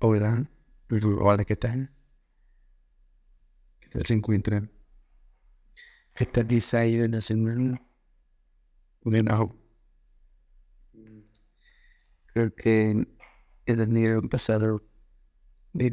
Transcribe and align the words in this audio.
Hola, 0.00 0.44
hola, 1.20 1.44
¿qué 1.44 1.54
tal? 1.56 1.90
¿Qué 3.80 3.88
tal 3.88 4.06
se 4.06 4.14
encuentran? 4.14 4.70
¿Qué 6.14 6.26
tal 6.26 6.48
les 6.48 6.74
ha 6.74 6.84
ido 6.86 7.04
en 7.06 7.12
la 7.12 7.22
semana? 7.22 7.80
Bueno, 9.02 9.32
creo 12.26 12.54
que 12.54 12.90
en 12.90 13.08
el 13.66 13.80
año 13.80 14.28
pasado 14.28 14.82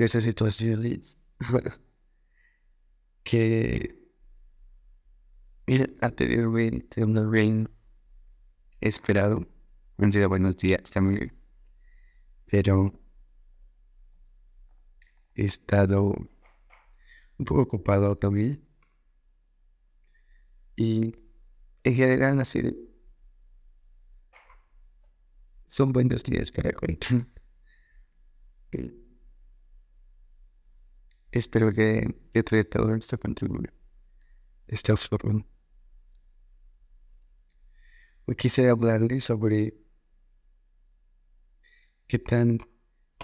esas 0.06 0.24
situaciones 0.26 1.20
que 3.24 3.96
anteriormente 6.02 7.06
no 7.06 7.22
habían 7.22 7.70
esperado. 8.80 9.46
Han 9.98 10.14
sido 10.14 10.30
buenos 10.30 10.56
días 10.58 10.90
también, 10.92 11.34
pero 12.46 12.94
he 15.36 15.46
estado 15.46 16.14
un 17.38 17.46
poco 17.46 17.62
ocupado 17.62 18.18
también. 18.18 18.66
Y 20.76 21.14
en 21.84 21.96
general 21.96 22.40
así 22.40 22.62
son 25.68 25.92
buenos 25.94 26.24
días 26.24 26.52
para 26.52 26.72
contar. 26.72 27.28
Espero 31.32 31.74
que 31.74 32.16
de 32.34 32.64
todo 32.64 32.96
esto 32.96 33.18
continúe. 33.20 33.64
Este 34.68 34.92
absurdo. 34.94 35.46
Hoy 38.26 38.36
quisiera 38.36 38.72
hablarles 38.72 39.26
sobre 39.26 39.76
qué 42.08 42.20
tan 42.20 42.60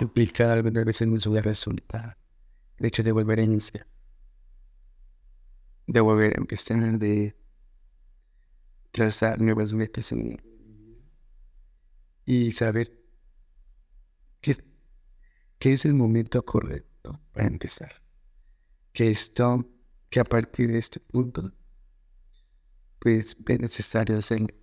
complicado 0.01 0.53
algunas 0.53 0.83
veces 0.83 1.07
nos 1.07 1.27
a 1.27 1.41
resulta 1.41 2.17
el 2.77 2.87
hecho 2.87 3.03
de 3.03 3.11
volver 3.11 3.37
a 3.37 3.43
iniciar. 3.43 3.85
De 5.85 6.01
volver 6.01 6.33
a 6.35 6.39
empezar, 6.39 6.97
de 6.97 7.37
trazar 8.89 9.39
nuevas 9.39 9.73
metas 9.73 10.11
en 10.11 10.41
y 12.25 12.51
saber 12.51 12.91
qué, 14.41 14.55
qué 15.59 15.73
es 15.73 15.85
el 15.85 15.93
momento 15.93 16.43
correcto 16.43 17.19
para 17.31 17.47
empezar 17.47 18.01
que 18.93 19.11
esto, 19.11 19.69
que 20.09 20.19
a 20.19 20.23
partir 20.23 20.71
de 20.71 20.79
este 20.79 20.99
punto, 20.99 21.53
pues 22.97 23.37
es 23.47 23.59
necesario 23.59 24.17
hacer. 24.17 24.55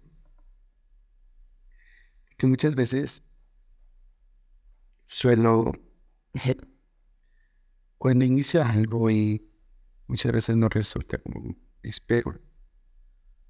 Que 2.37 2.47
muchas 2.49 2.75
veces 2.75 3.23
suelo, 5.09 5.73
cuando 7.97 8.25
inicia 8.25 8.69
algo 8.69 9.11
y 9.11 9.51
muchas 10.07 10.31
veces 10.33 10.55
no 10.55 10.69
resulta 10.69 11.19
como 11.19 11.57
espero, 11.83 12.41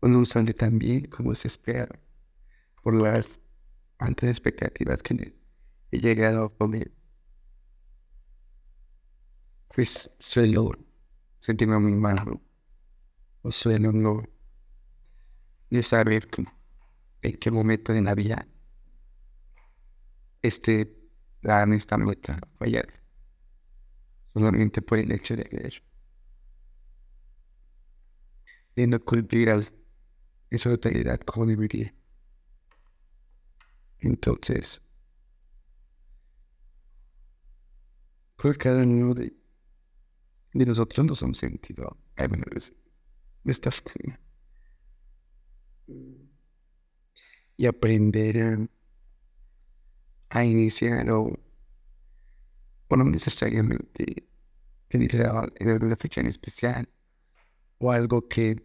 o 0.00 0.09
no 0.09 0.25
sale 0.25 0.55
tan 0.55 0.78
bien 0.78 1.06
como 1.06 1.34
se 1.34 1.48
espera, 1.48 2.00
por 2.83 2.95
las 2.95 3.42
altas 3.98 4.31
expectativas 4.31 5.03
que 5.03 5.34
he 5.91 5.98
llegado 5.98 6.45
a 6.45 6.56
poner 6.56 6.92
pues 9.75 10.11
suelo 10.19 10.72
sentirme 11.39 11.78
muy 11.78 11.95
mal 11.95 12.41
o 13.43 13.53
suelo 13.53 13.93
no, 13.93 14.22
no 15.70 15.83
saber 15.83 16.28
en 17.22 17.37
qué 17.37 17.50
momento 17.50 17.93
de 17.93 18.03
la 18.03 18.15
vida 18.15 18.48
este 20.43 20.97
la 21.42 21.62
esta 21.75 21.97
meta 21.97 22.39
fallar 22.58 22.86
solamente 24.33 24.83
por 24.83 24.98
el 24.98 25.12
hecho 25.12 25.36
de 25.36 25.44
querer. 25.44 25.83
De 28.77 28.86
no 28.86 29.00
cumplir 29.00 29.49
esa 30.50 30.71
totalidad 30.71 31.21
como 31.21 31.47
debería. 31.47 31.94
Entonces 34.00 34.81
por 38.37 38.56
cada 38.56 38.84
uno 38.84 39.15
de 39.15 39.38
de 40.53 40.66
nosotros 40.66 41.06
nos 41.06 41.22
hemos 41.22 41.38
sentido 41.38 41.97
vez 42.16 42.72
de 43.44 43.53
esta 43.53 43.70
forma. 43.70 44.19
Y 47.56 47.66
aprender 47.66 48.43
a, 48.43 48.69
iniciar 50.44 51.11
o, 51.11 51.33
no 52.91 53.05
necesariamente 53.05 54.28
en 54.91 55.69
alguna 55.69 55.97
fecha 55.97 56.21
en 56.21 56.28
especial 56.28 56.89
o 57.78 57.93
algo 57.93 58.28
que, 58.28 58.56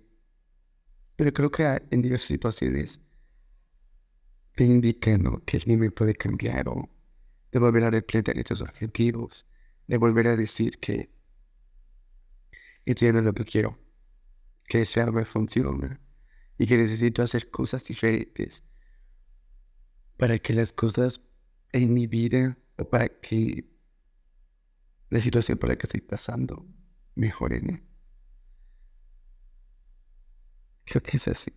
pero 1.16 1.34
creo 1.34 1.52
que 1.52 1.64
en 1.92 2.02
diversas 2.02 2.28
situaciones 2.28 3.02
te 4.56 4.64
indican 4.64 5.42
que 5.46 5.58
el 5.58 5.64
momento 5.68 6.06
de 6.06 6.16
cambiar 6.16 6.70
o 6.70 6.90
de 7.52 7.60
volver 7.60 7.84
a 7.84 7.92
replantear 7.92 8.38
estos 8.38 8.62
objetivos, 8.62 9.46
de 9.88 9.98
volver 9.98 10.28
a 10.28 10.36
decir 10.36 10.80
que 10.80 11.14
y 12.86 12.96
tiene 12.96 13.22
lo 13.22 13.34
que 13.34 13.46
quiero. 13.46 13.78
Que 14.66 14.82
ese 14.82 15.06
me 15.12 15.26
funcione 15.26 16.00
y 16.58 16.68
que 16.68 16.78
necesito 16.78 17.22
hacer 17.22 17.50
cosas 17.50 17.84
diferentes 17.84 18.64
para 20.18 20.40
que 20.40 20.54
las 20.54 20.72
cosas 20.72 21.22
en 21.74 21.94
mi 21.94 22.08
vida 22.08 22.58
para 22.90 23.10
que 23.10 23.68
la 25.10 25.20
situación 25.20 25.58
por 25.58 25.70
la 25.70 25.76
que 25.76 25.86
estoy 25.86 26.02
pasando 26.02 26.66
mejoren. 27.16 27.84
Creo 30.86 31.02
que 31.02 31.18
es 31.18 31.28
así. 31.28 31.52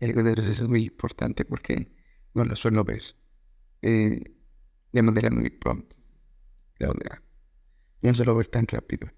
Algunas 0.00 0.34
veces 0.34 0.60
es 0.60 0.68
muy 0.68 0.84
importante 0.84 1.44
porque 1.44 1.90
no 2.34 2.44
lo 2.44 2.54
suelo 2.56 2.84
ver 2.84 3.02
eh, 3.82 4.22
de 4.92 5.02
manera 5.02 5.30
muy 5.30 5.50
pronta. 5.50 5.96
De 6.78 6.86
verdad. 6.86 7.22
No 8.02 8.14
suelo 8.14 8.36
ver 8.36 8.48
tan 8.48 8.66
rápido. 8.66 9.10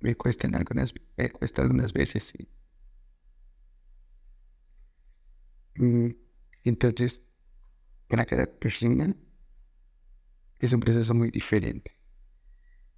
Me 0.00 0.14
cuestan 0.14 0.54
algunas, 0.54 0.94
me 1.16 1.30
cuesta 1.30 1.62
algunas 1.62 1.92
veces, 1.92 2.24
sí. 2.24 2.48
Mm, 5.76 6.10
entonces, 6.64 7.22
para 8.10 8.26
cada 8.26 8.46
persona 8.46 9.16
es 10.58 10.72
un 10.72 10.80
proceso 10.80 11.14
muy 11.14 11.30
diferente. 11.30 11.96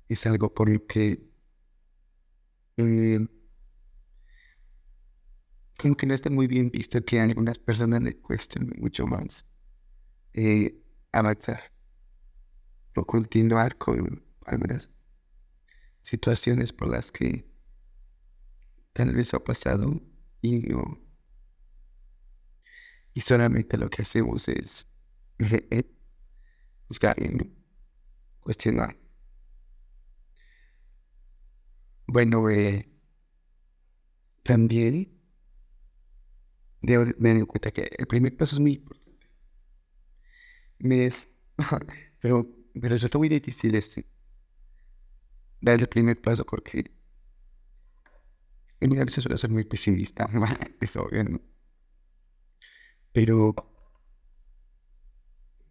Es 0.08 0.26
algo 0.26 0.52
por 0.52 0.70
lo 0.70 0.84
que 0.86 1.22
eh, 2.78 3.20
que 5.98 6.06
no 6.06 6.14
está 6.14 6.30
muy 6.30 6.46
bien 6.46 6.70
visto 6.70 7.04
que 7.04 7.20
a 7.20 7.24
algunas 7.24 7.58
personas 7.58 8.02
le 8.02 8.16
cuesten 8.18 8.72
mucho 8.78 9.06
más 9.06 9.46
eh, 10.32 10.80
avanzar 11.12 11.60
o 12.96 13.04
continuar 13.04 13.76
con 13.76 14.24
algunas 14.46 14.90
situaciones 16.00 16.72
por 16.72 16.88
las 16.88 17.12
que 17.12 17.46
tal 18.92 19.14
vez 19.14 19.34
ha 19.34 19.44
pasado 19.44 20.00
y 20.40 20.60
no. 20.60 21.00
Y 23.12 23.20
solamente 23.20 23.76
lo 23.76 23.90
que 23.90 24.02
hacemos 24.02 24.48
es 24.48 24.91
buscar 26.88 27.16
y 27.18 27.52
cuestionar. 28.40 28.96
Bueno, 32.06 32.50
eh, 32.50 32.88
también 34.42 35.18
debo 36.82 37.04
tener 37.06 37.36
en 37.36 37.46
cuenta 37.46 37.70
que 37.70 37.90
el 37.96 38.06
primer 38.06 38.36
paso 38.36 38.56
es 38.56 38.60
muy 38.60 38.72
importante. 38.74 39.26
Me 40.78 41.06
es, 41.06 41.28
pero, 42.20 42.48
eso 42.74 43.06
está 43.06 43.18
muy 43.18 43.28
difícil 43.28 43.74
este 43.74 44.06
dar 45.60 45.80
el 45.80 45.88
primer 45.88 46.20
paso 46.20 46.44
porque 46.44 46.90
en 48.80 48.98
a 48.98 49.04
veces 49.04 49.22
suele 49.22 49.38
ser 49.38 49.50
muy 49.50 49.64
pesimista, 49.64 50.28
es 50.80 50.96
obvio, 50.96 51.22
¿no? 51.24 51.40
Pero, 53.12 53.54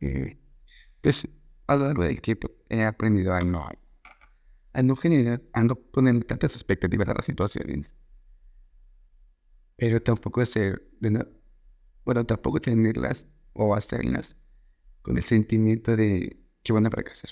eh, 0.01 0.37
pues, 1.01 1.27
a 1.67 1.75
lo 1.75 1.85
largo 1.85 2.03
del 2.03 2.21
tiempo 2.21 2.51
he 2.69 2.83
aprendido 2.83 3.33
a 3.33 3.39
no, 3.41 3.67
a 4.73 4.81
no 4.81 4.95
generar, 4.95 5.41
a 5.53 5.63
no 5.63 5.75
poner 5.75 6.23
tantas 6.25 6.53
expectativas 6.53 7.07
a 7.09 7.13
las 7.13 7.25
situaciones. 7.25 7.95
Pero 9.77 10.01
tampoco 10.01 10.41
hacer, 10.41 10.87
bueno, 12.05 12.25
tampoco 12.25 12.59
tenerlas 12.59 13.27
o 13.53 13.75
hacerlas 13.75 14.37
con 15.01 15.17
el 15.17 15.23
sentimiento 15.23 15.95
de 15.95 16.37
que 16.63 16.73
van 16.73 16.85
a 16.85 16.91
fracasar 16.91 17.31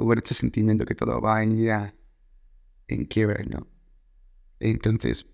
o 0.00 0.12
este 0.14 0.34
sentimiento 0.34 0.86
que 0.86 0.94
todo 0.94 1.20
va 1.20 1.36
a 1.36 1.44
ir 1.44 1.70
en 2.88 3.04
quiebra, 3.04 3.44
¿no? 3.44 3.66
Entonces, 4.58 5.26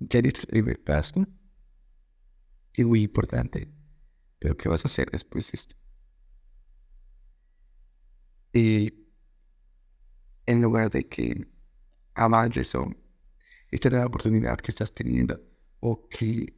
ya 0.00 0.22
diste 0.22 0.40
el 0.40 0.46
primer 0.46 0.82
paso, 0.82 1.26
y 2.74 2.84
muy 2.84 3.02
importante, 3.02 3.70
pero 4.38 4.56
¿qué 4.56 4.68
vas 4.68 4.84
a 4.84 4.88
hacer 4.88 5.10
después 5.10 5.50
de 5.50 5.56
esto? 5.56 5.76
Y 8.52 9.06
en 10.46 10.62
lugar 10.62 10.90
de 10.90 11.08
que 11.08 11.46
avances 12.14 12.74
o 12.74 12.90
esta 13.70 13.90
nueva 13.90 14.06
oportunidad 14.06 14.58
que 14.58 14.70
estás 14.70 14.92
teniendo 14.92 15.40
o 15.80 16.08
que 16.08 16.54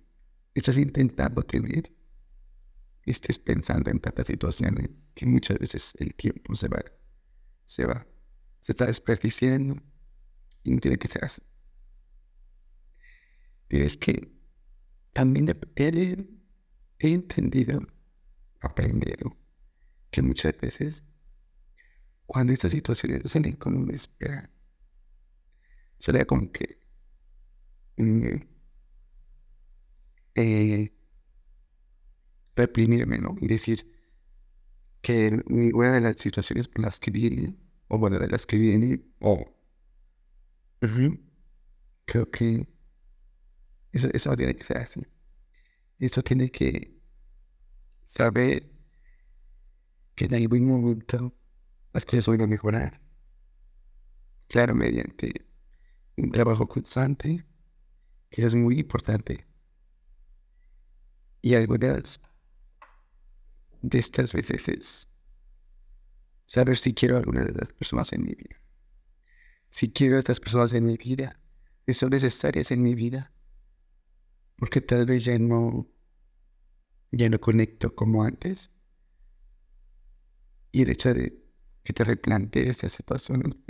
estás 0.54 0.76
intentando 0.76 1.42
tener, 1.42 1.92
estés 3.04 3.38
pensando 3.38 3.90
en 3.90 4.00
tantas 4.00 4.26
situaciones 4.26 5.08
que 5.14 5.26
muchas 5.26 5.58
veces 5.58 5.94
el 5.98 6.14
tiempo 6.14 6.54
se 6.54 6.69
va, 6.69 6.84
se 7.66 7.86
va, 7.86 8.06
se 8.60 8.72
está 8.72 8.86
desperdiciando 8.86 9.76
y 10.62 10.70
no 10.72 10.80
tiene 10.80 10.98
que 10.98 11.08
ser 11.08 11.25
así. 11.25 11.42
Tienes 13.69 13.96
que 13.96 14.32
también 15.12 15.48
he, 15.76 16.28
he 16.99 17.12
entendido, 17.12 17.81
aprendido, 18.61 19.37
que 20.11 20.23
muchas 20.23 20.56
veces 20.59 21.05
cuando 22.27 22.53
estas 22.53 22.73
situaciones 22.73 23.23
no 23.23 23.29
salen 23.29 23.56
como 23.56 23.81
me 23.81 23.95
espera, 23.95 24.50
sería 25.99 26.27
como 26.27 26.53
que 26.53 26.79
mm, 27.97 28.37
eh, 30.35 30.93
reprimirme, 32.55 33.19
¿no? 33.19 33.37
Y 33.41 33.49
decir 33.49 33.91
que 35.00 35.43
ninguna 35.47 35.95
de 35.95 36.00
las 36.03 36.17
situaciones 36.17 36.69
por 36.69 36.85
las 36.85 37.00
que 37.00 37.11
viene, 37.11 37.56
o 37.89 37.99
bueno, 37.99 38.19
de 38.19 38.29
las 38.29 38.47
que 38.47 38.56
viene, 38.59 39.00
o 39.21 39.47
creo 42.05 42.31
que 42.31 42.69
eso, 43.93 44.09
eso 44.12 44.37
tiene 44.37 44.55
que 44.56 44.65
ser 44.65 44.79
así. 44.79 45.00
Eso 45.99 46.23
tiene 46.23 46.50
que 46.50 46.97
saber 48.05 48.71
que 50.15 50.27
en 50.27 50.35
algún 50.35 50.67
momento 50.67 51.35
las 51.93 52.05
cosas 52.05 52.29
van 52.29 52.43
a 52.43 52.47
mejorar. 52.47 53.00
Claro, 54.49 54.75
mediante 54.75 55.47
un 56.17 56.31
trabajo 56.31 56.69
constante, 56.69 57.45
que 58.31 58.43
es 58.43 58.55
muy 58.55 58.79
importante. 58.79 59.47
Y 61.43 61.55
algunas 61.55 62.21
de 63.83 63.99
estas 63.99 64.33
veces 64.33 64.69
es 64.69 65.09
saber 66.47 66.77
si 66.77 66.95
quiero 66.95 67.17
a 67.17 67.19
alguna 67.21 67.45
de 67.45 67.53
las 67.53 67.73
personas 67.73 68.12
en 68.12 68.23
mi 68.23 68.35
vida. 68.35 68.56
Si 69.71 69.93
quiero 69.93 70.17
a 70.17 70.19
estas 70.21 70.41
personas 70.41 70.73
en 70.73 70.85
mi 70.85 70.97
vida, 70.97 71.41
que 71.87 71.95
son 71.95 72.11
necesarias 72.11 72.71
en 72.71 72.83
mi 72.83 72.95
vida, 72.95 73.33
porque 74.58 74.81
tal 74.81 75.06
vez 75.06 75.25
ya 75.25 75.38
no, 75.38 75.88
ya 77.12 77.31
no 77.31 77.40
conecto 77.40 77.94
como 77.94 78.25
antes. 78.25 78.72
Y 80.72 80.82
el 80.82 80.90
hecho 80.90 81.14
de 81.14 81.43
que 81.84 81.93
te 81.93 82.05
replantees 82.05 82.69
esa 82.69 82.88
situación 82.88 83.64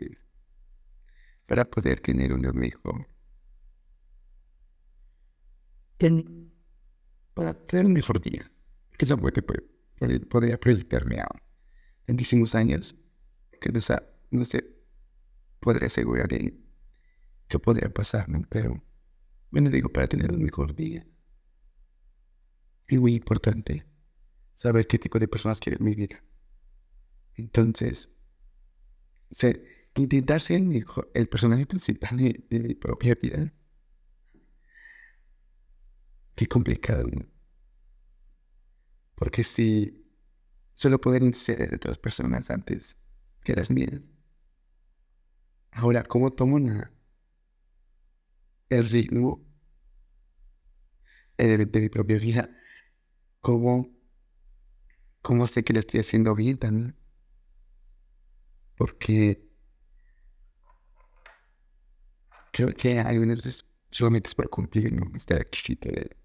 para 1.46 1.64
poder 1.64 2.00
tener 2.00 2.32
un 2.32 2.40
mejor. 2.54 3.06
Para 7.34 7.54
tener 7.66 7.86
un 7.86 7.92
mejor 7.92 8.20
día. 8.20 8.50
Que 8.98 9.06
puede, 9.16 10.20
podría 10.26 10.58
proyectarme 10.58 11.20
a 11.20 11.28
tantísimos 12.06 12.54
años 12.54 12.96
que 13.60 13.70
no, 13.70 13.80
no 14.30 14.44
sé, 14.44 14.64
podría 15.60 15.86
asegurar 15.86 16.28
que 17.48 17.58
podría 17.58 17.92
pasar, 17.92 18.26
pero 18.48 18.82
bueno, 19.50 19.70
digo, 19.70 19.88
para 19.88 20.08
tener 20.08 20.30
un 20.30 20.42
mejor 20.42 20.74
día. 20.74 21.06
Es 22.86 22.98
muy 22.98 23.14
importante 23.14 23.86
saber 24.54 24.86
qué 24.86 24.98
tipo 24.98 25.18
de 25.18 25.28
personas 25.28 25.60
quiero 25.60 25.78
en 25.78 25.84
mi 25.84 25.94
vida. 25.94 26.22
Entonces, 27.34 28.10
intentar 29.94 30.40
ser 30.40 30.60
el, 30.60 30.86
el 31.14 31.28
personaje 31.28 31.66
principal 31.66 32.16
de, 32.16 32.44
mi 32.50 32.74
propia 32.74 33.14
vida. 33.14 33.52
Qué 36.34 36.46
complicado. 36.46 37.08
Porque 39.14 39.44
si 39.44 40.04
solo 40.74 41.00
poder 41.00 41.34
ser 41.34 41.70
de 41.70 41.76
otras 41.76 41.98
personas 41.98 42.50
antes 42.50 42.96
que 43.42 43.54
las 43.54 43.70
mías. 43.70 44.10
Ahora, 45.72 46.04
¿cómo 46.04 46.32
tomo 46.32 46.58
la, 46.58 46.92
el 48.70 48.88
ritmo 48.88 49.44
de, 51.36 51.66
de, 51.66 51.80
mi 51.80 51.88
propia 51.88 52.18
vida, 52.18 52.50
cómo, 53.40 53.88
cómo 55.22 55.46
sé 55.46 55.64
que 55.64 55.72
lo 55.72 55.80
estoy 55.80 56.00
haciendo 56.00 56.34
bien 56.34 56.58
también. 56.58 56.96
Porque 58.76 59.48
creo 62.52 62.72
que 62.74 63.00
hay 63.00 63.18
veces 63.18 63.70
solamente 63.90 64.28
es 64.28 64.34
por 64.34 64.50
cumplir 64.50 64.92
¿no? 64.92 65.10
este 65.16 65.38
requisito 65.38 65.88
de 65.88 66.16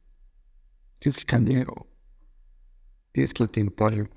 tienes 1.00 1.20
que 1.20 1.26
cambiar 1.26 1.70
o 1.70 1.88
tienes 3.12 3.34
que 3.34 3.44
intentarlo. 3.44 4.10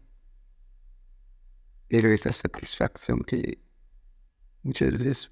Pero 1.89 2.09
esa 2.11 2.33
satisfacción 2.33 3.21
que 3.21 3.61
muchas 4.63 4.93
veces 4.93 5.31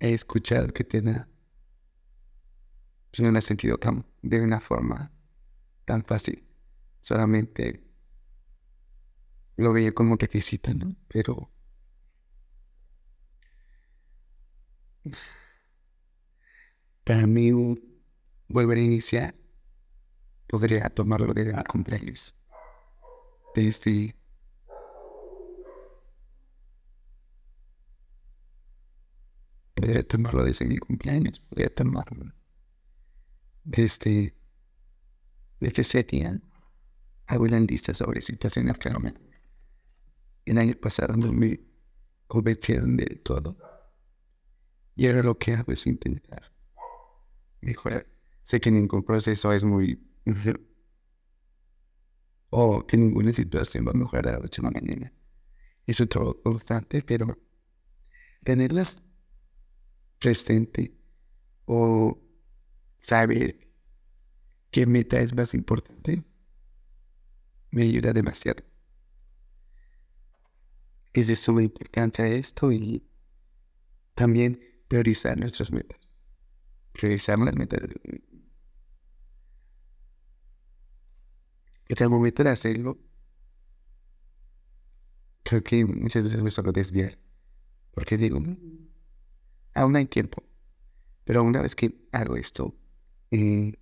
he 0.00 0.12
escuchado 0.12 0.68
que 0.68 0.84
te 0.84 1.00
da 1.00 1.28
pues, 3.10 3.20
no 3.20 3.30
lo 3.32 3.38
he 3.38 3.42
sentido 3.42 3.78
tan, 3.78 4.06
de 4.22 4.40
una 4.40 4.60
forma 4.60 5.12
tan 5.84 6.04
fácil. 6.04 6.44
Solamente 7.00 7.82
lo 9.56 9.72
veía 9.72 9.92
como 9.92 10.16
requisito, 10.16 10.72
¿no? 10.74 10.94
Pero 11.08 11.50
para 17.04 17.26
mí 17.26 17.50
volver 18.48 18.78
a 18.78 18.80
iniciar 18.80 19.34
podría 20.46 20.88
tomarlo 20.90 21.32
de 21.32 21.52
cumpleaños. 21.64 22.34
Desde 23.54 24.14
podría 29.74 30.02
tomarlo 30.06 30.44
desde 30.44 30.64
mi 30.66 30.78
cumpleaños, 30.78 31.40
podría 31.40 31.74
tomarlo 31.74 32.32
desde 33.68 34.34
ese 35.60 36.02
día 36.02 36.40
hago 37.26 37.44
una 37.44 37.60
lista 37.60 37.92
sobre 37.92 38.22
situaciones 38.22 38.78
que. 38.78 39.20
El 40.46 40.56
año 40.56 40.74
pasado 40.80 41.14
no 41.18 41.30
me 41.32 41.60
convencieron 42.26 42.96
del 42.96 43.20
todo. 43.20 43.58
Y 44.96 45.06
ahora 45.06 45.22
lo 45.22 45.36
que 45.36 45.52
hago 45.52 45.70
es 45.70 45.86
intentar 45.86 46.50
mejorar. 47.60 48.06
Sé 48.42 48.58
que 48.58 48.70
ningún 48.70 49.02
proceso 49.04 49.52
es 49.52 49.64
muy... 49.64 50.02
o 52.50 52.86
que 52.86 52.96
ninguna 52.96 53.34
situación 53.34 53.86
va 53.86 53.90
a 53.90 53.98
mejorar 53.98 54.28
a 54.28 54.32
la 54.32 54.38
noche 54.38 54.62
a 54.62 54.64
la 54.64 54.70
mañana. 54.70 55.12
Es 55.86 56.00
un 56.00 56.08
constante, 56.42 57.02
pero 57.02 57.36
tenerlas 58.42 59.06
presente 60.18 60.98
o 61.66 62.27
saber 62.98 63.68
qué 64.70 64.86
meta 64.86 65.20
es 65.20 65.34
más 65.34 65.54
importante 65.54 66.24
me 67.70 67.82
ayuda 67.82 68.12
demasiado. 68.12 68.64
Es 71.12 71.26
de 71.26 71.36
suma 71.36 71.62
importancia 71.62 72.26
esto 72.26 72.72
y 72.72 73.04
también 74.14 74.60
priorizar 74.88 75.38
nuestras 75.38 75.72
metas. 75.72 75.98
Priorizar 76.92 77.38
las 77.38 77.54
metas. 77.56 77.80
Porque 81.86 82.04
al 82.04 82.10
momento 82.10 82.44
de 82.44 82.50
hacerlo, 82.50 82.98
creo 85.42 85.62
que 85.62 85.84
muchas 85.84 86.22
veces 86.22 86.42
me 86.42 86.50
suelo 86.50 86.72
desviar. 86.72 87.18
Porque 87.92 88.16
digo, 88.16 88.40
mm, 88.40 88.88
aún 89.74 89.96
hay 89.96 90.06
tiempo. 90.06 90.42
Pero 91.24 91.42
una 91.42 91.62
vez 91.62 91.74
que 91.74 92.06
hago 92.12 92.36
esto, 92.36 92.74
y 93.30 93.78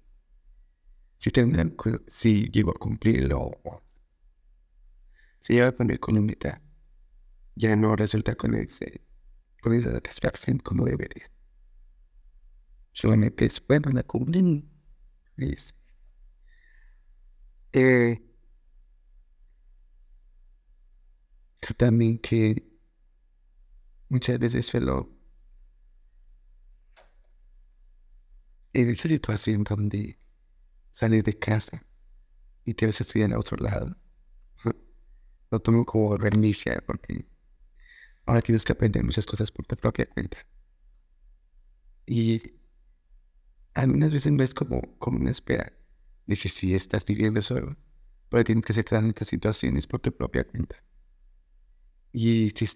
si, 1.19 1.31
si 2.09 2.50
llego 2.50 2.71
a 2.71 2.75
cumplirlo, 2.75 3.50
si 5.41 5.55
llego 5.55 5.69
a 5.69 5.73
poner 5.73 6.00
con 6.00 6.19
un 6.19 6.26
meta, 6.26 6.61
ya 7.55 7.75
no 7.76 7.97
resulta 7.97 8.35
con, 8.35 8.55
ese, 8.55 9.03
con 9.62 9.75
esa 9.75 9.93
satisfacción 9.93 10.59
como 10.59 10.85
debería. 10.85 11.31
Solamente 12.93 13.45
es, 13.45 13.65
bueno, 13.67 13.91
la 13.93 14.03
cumplen. 14.03 14.71
Es, 15.37 15.75
eh, 17.73 18.23
también 21.76 22.19
que 22.19 22.65
muchas 24.09 24.38
veces 24.38 24.67
suelo 24.67 25.16
en 28.76 28.90
esa 28.90 29.09
situación 29.09 29.64
donde 29.64 30.18
sales 30.90 31.25
de 31.25 31.38
casa 31.38 31.83
y 32.64 32.75
te 32.75 32.85
ves 32.85 33.00
estudiar 33.00 33.33
a 33.33 33.38
otro 33.38 33.56
lado. 33.56 33.97
Lo 35.50 35.61
tomo 35.61 35.87
como 35.87 36.18
vernicia 36.18 36.83
porque 36.87 37.26
ahora 38.26 38.42
tienes 38.42 38.66
que 38.66 38.73
aprender 38.73 39.02
muchas 39.02 39.25
cosas 39.25 39.50
por 39.50 39.64
tu 39.64 39.76
propia 39.76 40.06
cuenta. 40.06 40.37
Y 42.04 42.42
algunas 43.73 44.12
veces 44.12 44.37
ves 44.37 44.52
como, 44.52 44.83
como 44.99 45.21
una 45.21 45.30
espera. 45.30 45.73
Dices, 46.26 46.52
si 46.52 46.75
estás 46.75 47.06
viviendo 47.06 47.40
solo, 47.40 47.78
pero 48.28 48.45
tienes 48.45 48.66
que 48.66 48.73
aceptar 48.73 49.02
estas 49.04 49.28
situaciones 49.28 49.87
por 49.87 50.00
tu 50.00 50.14
propia 50.14 50.45
cuenta. 50.45 50.76
Y 52.12 52.50
si, 52.50 52.66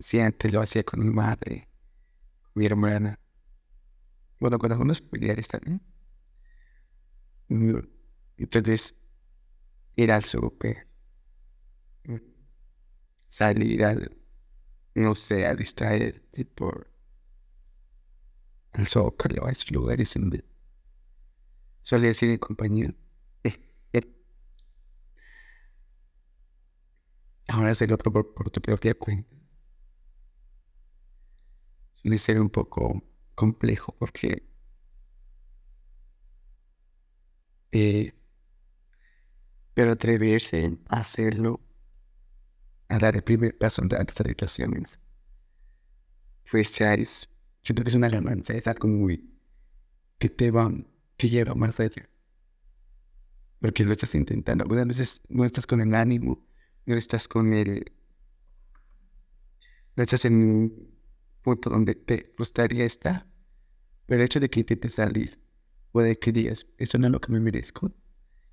si 0.00 0.18
antes 0.18 0.52
lo 0.52 0.60
hacía 0.60 0.82
con 0.82 0.98
mi 0.98 1.10
madre, 1.10 1.68
mi 2.54 2.66
hermana, 2.66 3.20
bueno, 4.44 4.58
con 4.58 4.70
algunos 4.70 5.00
familiares 5.00 5.48
también. 5.48 5.80
Entonces, 8.36 8.94
ir 9.96 10.12
al 10.12 10.22
súper, 10.24 10.86
mm, 12.04 12.16
salir 13.30 13.84
al, 13.84 14.16
no 14.94 15.14
sé, 15.14 15.46
a 15.46 15.54
distraerte 15.54 16.44
por 16.44 16.90
el 18.74 18.86
zócalo, 18.86 19.46
a 19.46 19.50
esos 19.50 19.70
lugares 19.70 20.14
en 20.16 20.22
donde 20.22 20.44
solía 21.80 22.10
ir 22.10 22.24
en 22.24 22.38
compañía. 22.38 22.94
Ahora 27.48 27.70
hacerlo 27.70 27.96
por, 27.96 28.34
por 28.34 28.50
tu 28.50 28.60
propia 28.60 28.94
cuenta. 28.94 29.34
Suele 31.92 32.18
ser 32.18 32.38
un 32.40 32.50
poco 32.50 33.02
complejo 33.34 33.94
porque 33.98 34.42
eh, 37.72 38.12
pero 39.74 39.92
atreverse 39.92 40.78
a 40.88 40.98
hacerlo, 40.98 41.60
a 42.88 42.98
dar 42.98 43.16
el 43.16 43.24
primer 43.24 43.58
paso 43.58 43.82
en 43.82 43.90
estas 43.92 44.26
situaciones, 44.26 45.00
pues 46.50 46.72
ya 46.78 46.94
es, 46.94 47.28
siento 47.62 47.82
que 47.82 47.88
es 47.88 47.94
una 47.96 48.08
ganancia, 48.08 48.54
es 48.54 48.66
algo 48.68 48.88
muy 48.88 49.28
que 50.18 50.28
te 50.28 50.50
va, 50.50 50.70
que 51.16 51.28
lleva 51.28 51.54
más 51.54 51.80
allá. 51.80 52.08
Porque 53.60 53.84
lo 53.84 53.92
estás 53.92 54.14
intentando. 54.14 54.62
Algunas 54.64 54.86
veces 54.86 55.22
no 55.28 55.44
estás 55.44 55.66
con 55.66 55.80
el 55.80 55.94
ánimo, 55.94 56.46
no 56.86 56.96
estás 56.96 57.26
con 57.26 57.52
el. 57.52 57.92
No 59.96 60.02
estás 60.02 60.24
en 60.26 60.94
punto 61.44 61.70
donde 61.70 61.94
te 61.94 62.34
gustaría 62.36 62.84
estar. 62.84 63.28
Pero 64.06 64.20
el 64.20 64.26
hecho 64.26 64.40
de 64.40 64.50
que 64.50 64.60
intentes 64.60 64.94
salir, 64.94 65.40
puede 65.92 66.18
que 66.18 66.32
digas, 66.32 66.66
eso 66.78 66.98
no 66.98 67.06
es 67.06 67.12
lo 67.12 67.20
que 67.20 67.30
me 67.30 67.38
merezco 67.38 67.94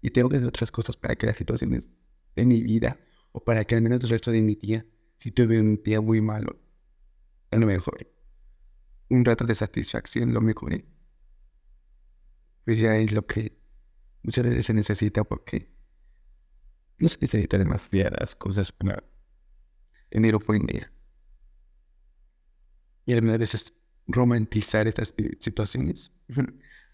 y 0.02 0.12
tengo 0.12 0.30
que 0.30 0.36
hacer 0.38 0.48
otras 0.48 0.72
cosas 0.72 0.98
para 0.98 1.16
que 1.16 1.26
las 1.26 1.38
situaciones 1.38 1.88
de 2.36 2.46
mi 2.46 2.62
vida 2.62 3.00
o 3.32 3.44
para 3.44 3.66
que 3.66 3.76
al 3.76 3.82
menos 3.82 4.04
el 4.04 4.10
resto 4.10 4.32
de 4.32 4.42
mi 4.42 4.56
día, 4.56 4.86
si 5.18 5.32
tuve 5.32 5.60
un 5.60 5.82
día 5.84 6.02
muy 6.02 6.22
malo, 6.22 6.60
a 7.50 7.58
lo 7.58 7.66
mejor 7.66 8.12
un 9.10 9.26
rato 9.26 9.46
de 9.46 9.56
satisfacción 9.56 10.34
lo 10.34 10.42
mejoré. 10.42 10.86
Pues 12.66 12.80
ya 12.80 12.96
es 12.98 13.12
lo 13.12 13.26
que 13.26 13.58
muchas 14.24 14.46
veces 14.46 14.66
se 14.66 14.74
necesita 14.74 15.24
porque 15.24 15.74
no 16.98 17.10
se 17.10 17.18
necesita 17.20 17.58
demasiadas 17.58 18.36
cosas 18.36 18.72
para 18.72 19.04
tener 20.10 20.36
un 20.36 20.44
buen 20.46 20.66
día. 20.66 20.92
Y 23.06 23.14
algunas 23.14 23.40
veces 23.40 23.78
romantizar 24.08 24.88
estas 24.88 25.14
situaciones 25.40 26.14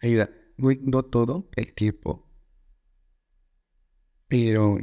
ayuda. 0.01 0.29
No, 0.57 0.69
no 0.81 1.03
todo 1.03 1.49
el 1.55 1.73
tiempo 1.73 2.27
pero 4.27 4.77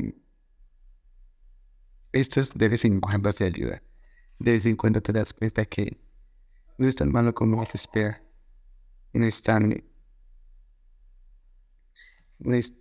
esto 2.13 2.41
es 2.41 2.55
de 2.55 2.69
vez 2.69 2.85
en 2.85 3.01
cuando 3.01 3.31
se 3.33 3.45
ayuda. 3.45 3.83
De 4.39 4.53
vez 4.53 4.67
en 4.67 4.77
cuando 4.77 5.03
te 5.03 5.13
das 5.13 5.33
cuenta 5.33 5.65
que 5.67 5.99
no 6.79 6.89
es 6.89 6.97
tan 6.97 7.13
malo 7.13 7.35
como 7.35 7.65
te 7.67 7.77
espera. 7.77 8.23
No 9.13 9.27
es 9.27 9.43
tan. 9.43 9.85
No 12.39 12.55
es. 12.55 12.77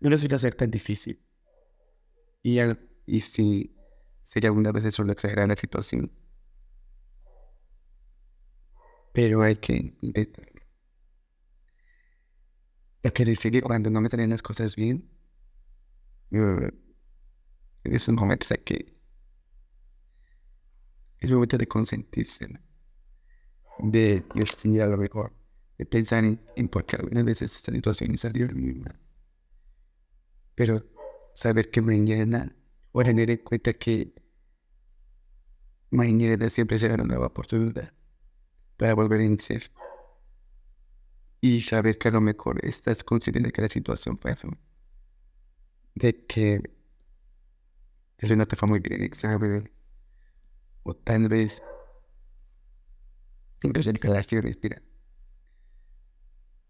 No 0.00 0.10
resulta 0.10 0.38
ser 0.38 0.54
tan 0.54 0.70
difícil. 0.70 1.20
Y, 2.42 2.58
y 3.06 3.20
si 3.20 3.74
sería 4.22 4.50
algunas 4.50 4.72
veces 4.72 4.94
solo 4.94 5.12
exagerar 5.12 5.48
la 5.48 5.56
situación. 5.56 6.12
Pero 9.18 9.42
hay 9.42 9.56
que 9.56 9.96
intentarlo. 10.00 10.62
Hay 13.02 13.10
que 13.10 13.24
decir 13.24 13.50
que 13.50 13.62
cuando 13.62 13.90
no 13.90 14.00
me 14.00 14.08
salen 14.08 14.30
las 14.30 14.42
cosas 14.42 14.76
bien, 14.76 15.10
en 16.30 16.72
esos 17.82 18.14
momentos 18.14 18.52
hay 18.52 18.58
que. 18.58 18.96
Es 21.18 21.32
momento 21.32 21.58
de 21.58 21.66
consentirse, 21.66 22.46
de 23.80 24.24
decir 24.36 24.82
a 24.82 24.86
lo 24.86 24.96
mejor, 24.96 25.34
de 25.78 25.84
pensar 25.84 26.24
en, 26.24 26.40
en 26.54 26.68
por 26.68 26.86
qué 26.86 26.94
algunas 26.94 27.24
veces 27.24 27.56
esta 27.56 27.72
situación 27.72 28.16
salió 28.16 28.46
muy 28.54 28.74
mal. 28.74 29.00
Pero 30.54 30.86
saber 31.34 31.72
que 31.72 31.82
mañana, 31.82 32.54
o 32.92 33.02
tener 33.02 33.30
en 33.30 33.38
cuenta 33.38 33.72
que 33.72 34.14
mañana 35.90 36.48
siempre 36.50 36.78
será 36.78 36.94
una 36.94 37.02
nueva 37.02 37.26
oportunidad 37.26 37.92
para 38.78 38.94
volver 38.94 39.20
a 39.20 39.24
iniciar. 39.24 39.62
Y 41.40 41.60
saber 41.60 41.98
que 41.98 42.08
a 42.08 42.12
lo 42.12 42.20
mejor 42.20 42.64
estás 42.64 43.04
consciente 43.04 43.40
de 43.40 43.52
que 43.52 43.62
la 43.62 43.68
situación 43.68 44.18
fue 44.18 44.34
de 45.94 46.26
que 46.26 46.60
tal 48.16 48.28
vez 48.30 48.38
no 48.38 48.46
te 48.46 48.56
fue 48.56 48.68
muy 48.68 48.80
bien 48.80 49.00
en 49.00 49.02
examen, 49.04 49.70
o 50.84 50.94
tal 50.94 51.28
vez 51.28 51.62
incluso 53.62 53.90
en 53.90 53.96
relaciones, 53.96 54.58
mira, 54.62 54.80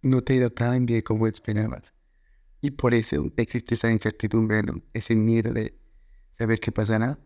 no 0.02 0.22
te 0.22 0.32
ha 0.32 0.36
ido 0.36 0.50
tan 0.50 0.86
bien 0.86 1.02
como 1.02 1.26
esperabas. 1.26 1.92
Y 2.60 2.72
por 2.72 2.94
eso 2.94 3.30
existe 3.36 3.74
esa 3.74 3.90
incertidumbre, 3.90 4.62
ese 4.92 5.14
miedo 5.14 5.52
de 5.52 5.78
saber 6.30 6.58
qué 6.58 6.72
pasará. 6.72 7.18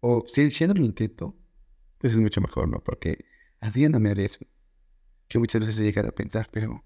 O 0.00 0.24
si 0.26 0.50
siendo 0.50 0.74
lo 0.74 0.84
intento, 0.84 1.36
pues 1.98 2.14
es 2.14 2.18
mucho 2.18 2.40
mejor, 2.40 2.68
¿no? 2.68 2.80
Porque 2.80 3.24
así 3.60 3.88
no 3.88 4.00
me 4.00 4.10
arriesgo. 4.10 4.46
Que 5.28 5.38
muchas 5.38 5.60
veces 5.60 5.78
he 5.78 5.84
llegado 5.84 6.08
a 6.08 6.12
pensar, 6.12 6.48
pero 6.50 6.84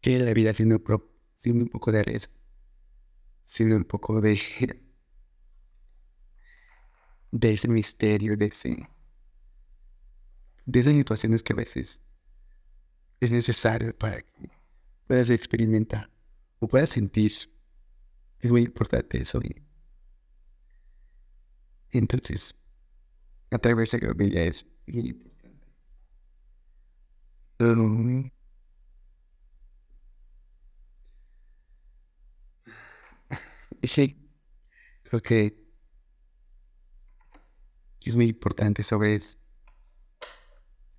que 0.00 0.18
la 0.18 0.32
vida 0.32 0.54
siendo, 0.54 0.80
siendo 1.34 1.64
un 1.64 1.70
poco 1.70 1.92
de 1.92 2.02
riesgo 2.02 2.40
sino 3.50 3.74
un 3.74 3.84
poco 3.84 4.20
de, 4.20 4.40
de 7.32 7.52
ese 7.52 7.66
misterio, 7.66 8.36
de, 8.36 8.46
ese, 8.46 8.88
de 10.66 10.78
esas 10.78 10.94
situaciones 10.94 11.42
que 11.42 11.54
a 11.54 11.56
veces 11.56 12.00
es 13.18 13.32
necesario 13.32 13.92
para 13.98 14.22
que 14.22 14.52
puedas 15.08 15.30
experimentar 15.30 16.08
o 16.60 16.68
puedas 16.68 16.90
sentir. 16.90 17.32
Es 18.38 18.52
muy 18.52 18.62
importante 18.62 19.20
eso. 19.20 19.40
entonces, 21.90 22.54
atreverse 23.50 23.98
creo 23.98 24.14
que 24.14 24.30
ya 24.30 24.42
es 24.42 24.64
muy 24.92 25.08
importante. 25.10 25.68
sí, 33.82 34.16
creo 35.02 35.22
que 35.22 35.60
es 38.00 38.16
muy 38.16 38.28
importante 38.28 38.82
sobre 38.82 39.14
eso. 39.14 39.38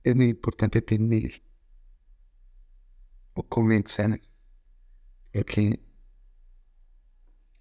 Es 0.04 0.16
muy 0.16 0.30
importante 0.30 0.82
tener 0.82 1.44
o 3.34 3.44
comenzar, 3.48 4.20
porque 5.32 5.80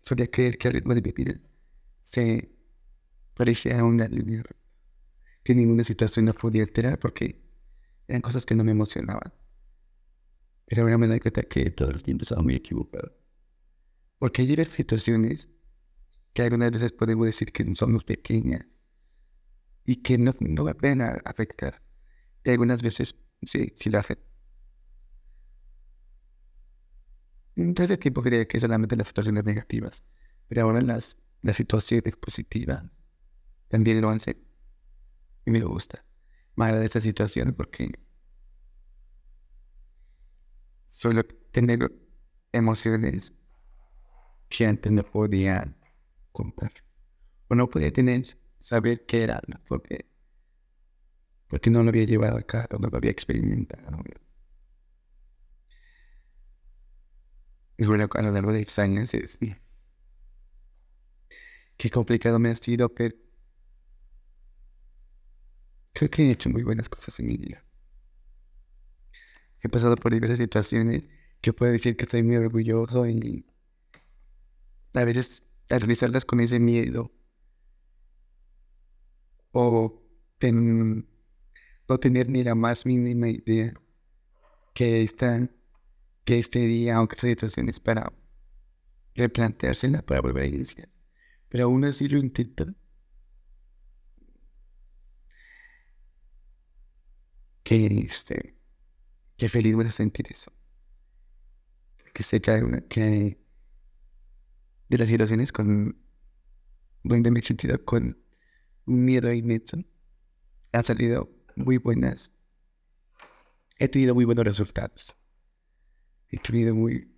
solía 0.01 0.27
creer 0.27 0.59
que 0.59 0.69
al 0.69 0.75
ritmo 0.75 0.95
de 0.95 1.03
mi 1.03 1.13
vida 1.13 1.41
se 2.03 2.51
parecía 3.35 3.81
a 3.81 3.85
una 3.85 4.09
línea 4.09 4.43
que 5.43 5.55
ninguna 5.55 5.85
situación 5.85 6.27
no 6.27 6.35
podía 6.35 6.63
alterar 6.63 6.99
porque 6.99 7.43
eran 8.09 8.23
cosas 8.23 8.47
que 8.47 8.55
no 8.55 8.65
me 8.65 8.73
emocionaban. 8.73 9.33
Pero 10.67 10.83
ahora 10.83 10.99
me 10.99 11.07
doy 11.09 11.21
cuenta 11.21 11.43
que 11.43 11.71
todo 11.71 11.91
el 11.91 12.03
tiempo 12.03 12.23
estaba 12.23 12.43
muy 12.43 12.55
equivocado. 12.55 13.13
Porque 14.19 14.43
hay 14.43 14.65
situaciones 14.67 15.49
que 16.33 16.43
algunas 16.43 16.71
veces 16.71 16.93
podemos 16.93 17.27
decir 17.27 17.53
que 17.53 17.75
somos 17.75 18.05
pequeñas 18.05 18.81
y 19.85 19.97
que 19.97 20.19
no, 20.19 20.35
no 20.41 20.65
va 20.65 20.73
a 20.73 20.75
pena 20.75 21.21
afectar. 21.25 21.83
Y 22.45 22.51
algunas 22.51 22.83
veces 22.83 23.17
sí, 23.43 23.73
sí 23.75 23.91
lo 23.91 23.99
hacen. 23.99 24.19
Entonces, 27.57 27.99
tiempo 27.99 28.23
creía 28.23 28.47
que 28.47 28.61
solamente 28.61 28.97
las 28.97 29.09
situaciones 29.09 29.45
negativas, 29.45 30.05
pero 30.49 30.63
ahora 30.63 30.81
las, 30.81 31.19
las 31.43 31.57
situaciones 31.57 32.17
positivas 32.17 32.85
también 33.69 34.01
lo 34.01 34.11
hacen. 34.11 34.50
Y 35.45 35.51
me 35.51 35.61
gusta. 35.63 36.05
Más 36.55 36.73
de 36.73 36.87
esa 36.87 37.01
situación 37.01 37.55
porque 37.55 37.91
solo 40.89 41.23
tener 41.53 41.91
emociones 42.53 43.33
que 44.49 44.67
antes 44.67 44.93
no 44.93 45.05
podía 45.05 45.75
contar. 46.33 46.73
O 47.49 47.55
no 47.55 47.69
podía 47.69 47.93
tener, 47.93 48.39
saber 48.61 49.07
qué 49.07 49.23
era, 49.23 49.41
porque, 49.69 50.07
porque 51.49 51.71
no 51.71 51.83
lo 51.83 51.89
había 51.91 52.05
llevado 52.05 52.37
a 52.37 52.43
cabo, 52.43 52.79
no 52.79 52.89
lo 52.89 52.97
había 52.97 53.11
experimentado. 53.11 54.03
Y 57.79 57.87
bueno, 57.87 58.09
a 58.13 58.23
lo 58.23 58.31
largo 58.31 58.53
de 58.53 58.65
los 58.65 58.79
años 58.79 59.15
es... 59.15 59.39
Qué 61.79 61.89
complicado 61.89 62.39
me 62.39 62.51
ha 62.51 62.57
sido, 62.57 62.93
pero 62.93 63.17
creo 66.01 66.11
que 66.11 66.23
he 66.23 66.31
hecho 66.31 66.49
muy 66.49 66.63
buenas 66.63 66.89
cosas 66.89 67.21
en 67.21 67.27
mi 67.27 67.37
vida. 67.37 67.63
He 69.63 69.69
pasado 69.69 69.97
por 69.97 70.15
diversas 70.15 70.39
situaciones 70.39 71.11
que 71.43 71.53
puedo 71.53 71.73
decir 71.73 71.95
que 71.95 72.05
estoy 72.05 72.23
muy 72.23 72.37
orgulloso 72.37 73.07
y 73.07 73.45
a 74.95 75.05
veces 75.05 75.45
al 75.69 75.83
realizarlas 75.83 76.25
con 76.25 76.41
ese 76.41 76.59
miedo 76.59 77.13
o 79.53 80.03
no 80.41 81.99
tener 81.99 82.31
ni 82.31 82.45
la 82.45 82.55
más 82.55 82.87
mínima 82.87 83.29
idea 83.29 83.75
que 84.73 85.03
esta, 85.03 85.51
que 86.25 86.39
este 86.39 86.61
día, 86.61 86.97
aunque 86.97 87.17
esta 87.17 87.27
situación 87.27 87.69
es 87.69 87.79
para 87.79 88.11
replanteársela 89.15 90.01
para 90.01 90.23
volver 90.23 90.45
a 90.45 90.47
iniciar. 90.47 90.89
Pero 91.51 91.65
aún 91.65 91.85
así 91.85 92.09
lo 92.09 92.19
intento. 92.19 92.75
Que 97.71 97.87
este, 97.87 98.57
qué 99.37 99.49
feliz 99.49 99.77
voy 99.77 99.87
a 99.87 99.93
sentir 99.93 100.27
eso. 100.29 100.53
Que 102.13 102.25
sé 102.25 102.41
que, 102.41 102.51
hay 102.51 102.63
que 102.89 103.39
de 104.89 104.99
las 104.99 105.09
situaciones 105.09 105.53
con 105.53 105.97
donde 107.05 107.31
me 107.31 107.39
he 107.39 107.43
sentido 107.45 107.85
con 107.85 108.19
un 108.87 109.05
miedo 109.05 109.33
inmenso, 109.33 109.77
han 110.73 110.85
salido 110.85 111.31
muy 111.55 111.77
buenas. 111.77 112.35
He 113.79 113.87
tenido 113.87 114.17
muy 114.17 114.25
buenos 114.25 114.45
resultados. 114.45 115.15
He 116.29 116.39
tenido 116.39 116.75
muy... 116.75 117.15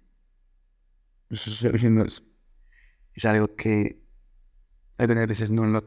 Es 1.30 3.24
algo 3.24 3.56
que 3.56 4.04
algunas 4.98 5.28
veces 5.28 5.50
no 5.50 5.64
lo, 5.64 5.82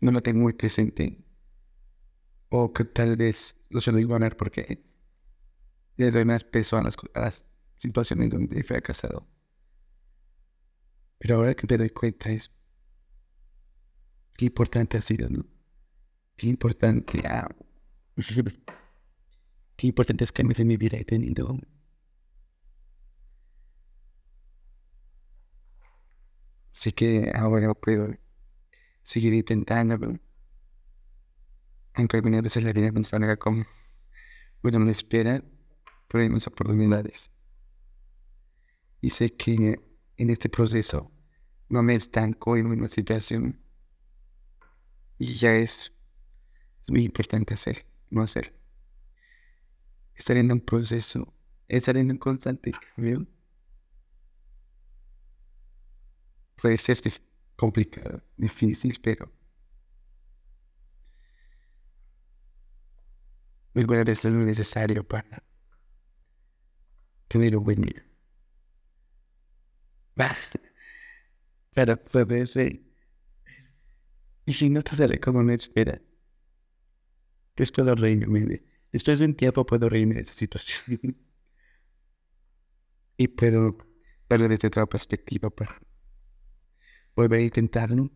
no 0.00 0.12
lo 0.12 0.22
tengo 0.22 0.40
muy 0.40 0.54
presente. 0.54 1.26
O 2.50 2.72
que 2.72 2.84
tal 2.84 3.16
vez 3.16 3.56
lo 3.70 3.80
suelo 3.80 3.98
ignorar 3.98 4.36
porque 4.36 4.82
le 5.96 6.10
doy 6.10 6.24
más 6.24 6.44
peso 6.44 6.76
a 6.76 6.82
las, 6.82 6.96
a 7.14 7.30
situaciones 7.76 8.30
donde 8.30 8.60
he 8.60 8.62
fracasado. 8.62 9.26
Pero 11.18 11.36
ahora 11.36 11.54
que 11.54 11.66
me 11.68 11.78
doy 11.78 11.90
cuenta 11.90 12.30
es 12.30 12.50
qué 14.36 14.46
importante 14.46 14.96
ha 14.98 15.02
sido, 15.02 15.28
¿no? 15.28 15.44
Qué 16.36 16.46
importante, 16.48 17.22
ah, 17.26 17.48
qué 19.76 19.86
importante 19.86 20.24
es 20.24 20.32
que 20.32 20.42
en 20.42 20.66
mi 20.66 20.76
vida 20.76 20.96
he 20.96 21.04
tenido. 21.04 21.58
Así 26.72 26.92
que 26.92 27.30
ahora 27.34 27.74
puedo 27.74 28.16
seguir 29.02 29.34
intentándolo. 29.34 30.18
Aunque 31.94 32.16
algunas 32.16 32.42
veces 32.42 32.64
la 32.64 32.72
vida 32.72 32.92
salga 33.04 33.36
como 33.36 33.64
uno 34.62 34.78
me 34.78 34.90
espera, 34.90 35.42
pero 36.08 36.22
hay 36.22 36.30
más 36.30 36.46
oportunidades. 36.46 37.30
Y 39.00 39.10
sé 39.10 39.34
que 39.34 39.80
en 40.16 40.30
este 40.30 40.48
proceso 40.48 41.10
no 41.68 41.82
me 41.82 41.94
estanco 41.94 42.56
en 42.56 42.66
una 42.66 42.88
situación 42.88 43.60
y 45.18 45.34
ya 45.34 45.54
es, 45.54 45.94
muy 46.88 47.04
importante 47.04 47.54
hacer, 47.54 47.86
no 48.10 48.22
hacer. 48.22 48.58
Estar 50.14 50.36
en 50.36 50.50
un 50.50 50.60
proceso, 50.60 51.34
estar 51.68 51.96
en 51.96 52.10
un 52.10 52.18
constante 52.18 52.72
cambio 52.72 53.26
puede 56.56 56.76
ser 56.78 56.98
complicado, 57.56 58.22
difícil, 58.36 58.98
pero 59.02 59.32
alguna 63.74 64.04
vez 64.04 64.24
es 64.24 64.32
necesario 64.32 65.06
para 65.06 65.44
tener 67.28 67.56
un 67.56 67.64
buen 67.64 67.82
día. 67.82 68.04
Basta. 70.16 70.60
Para 71.74 71.96
poder 71.96 72.48
reír. 72.54 72.84
Y 74.44 74.52
si 74.52 74.68
no 74.68 74.82
te 74.82 74.96
sale 74.96 75.20
como 75.20 75.42
me 75.44 75.54
espera, 75.54 76.02
pues 77.54 77.70
puedo 77.70 77.94
reírme. 77.94 78.64
Después 78.90 79.20
de 79.20 79.26
un 79.26 79.34
tiempo 79.34 79.64
puedo 79.64 79.88
reírme 79.88 80.16
de 80.16 80.22
esa 80.22 80.32
situación. 80.32 80.98
y 83.16 83.28
puedo 83.28 83.78
verlo 84.28 84.48
desde 84.48 84.68
otra 84.68 84.86
perspectiva 84.86 85.50
para 85.50 85.80
volver 87.14 87.40
a 87.40 87.44
intentarlo. 87.44 88.10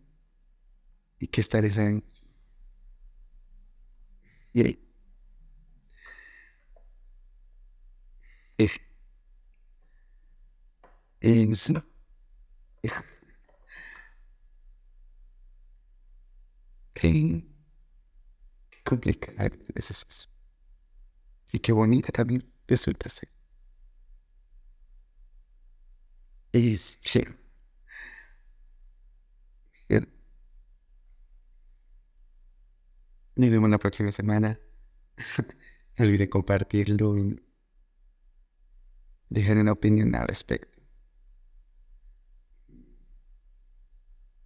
Y 1.19 1.29
que 1.29 1.41
estaré 1.41 1.69
en... 1.69 2.05
Y 4.53 4.61
ahí. 4.63 4.94
Eso. 8.59 8.81
qué, 16.95 17.45
qué 18.71 18.83
complicado 18.85 19.57
es 19.75 19.91
eso. 19.91 20.29
Y 21.53 21.59
qué 21.61 21.73
bonita 21.73 22.13
también 22.13 22.43
resulta 22.69 23.09
ser. 23.09 23.29
Y 26.53 26.77
sí. 26.77 27.25
Nos 33.37 33.51
vemos 33.51 33.69
la 33.71 33.79
próxima 33.79 34.13
semana. 34.13 34.61
no 35.99 36.05
olviden 36.05 36.29
compartirlo 36.29 37.17
dejar 39.35 39.59
una 39.59 39.73
opinión 39.73 40.15
al 40.15 40.29
respecto. 40.29 40.79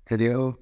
Adiós. 0.07 0.57